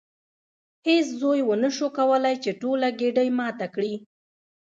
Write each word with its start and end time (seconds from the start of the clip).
هیڅ 0.87 1.07
زوی 1.19 1.39
ونشو 1.49 1.87
کولی 1.97 2.35
چې 2.43 2.51
ټوله 2.61 2.87
ګېډۍ 2.99 3.29
ماته 3.39 3.65
کړي. 3.75 3.93